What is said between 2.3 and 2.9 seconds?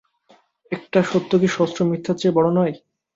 বড়ো নয়?